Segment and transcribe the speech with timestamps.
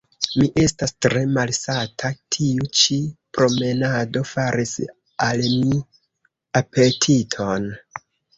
[0.41, 2.97] Mi estas tre malsata; tiu ĉi
[3.39, 4.73] promenado faris
[5.29, 5.79] al mi
[6.63, 7.71] apetiton.